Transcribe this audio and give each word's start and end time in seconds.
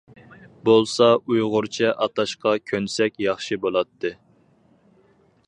بولسا 0.69 1.09
ئۇيغۇرچە 1.33 1.91
ئاتاشقا 2.05 2.55
كۆنسەك 2.71 3.23
ياخشى 3.27 3.61
بولاتتى. 3.67 4.15